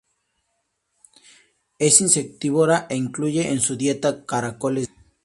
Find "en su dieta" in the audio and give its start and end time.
3.51-4.25